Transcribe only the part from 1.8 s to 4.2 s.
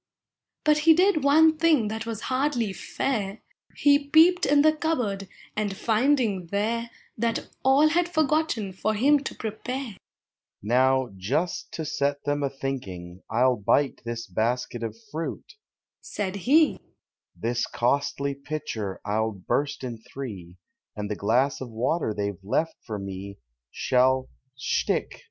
that was hardly fair,— He